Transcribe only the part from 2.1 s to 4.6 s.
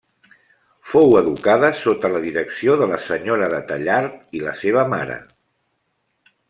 la direcció de la senyora de Tallard i la